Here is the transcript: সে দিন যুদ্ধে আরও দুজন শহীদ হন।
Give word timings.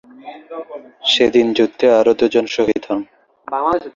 সে 1.03 1.25
দিন 1.35 1.47
যুদ্ধে 1.57 1.85
আরও 1.99 2.11
দুজন 2.19 2.45
শহীদ 2.55 2.81
হন। 2.87 2.99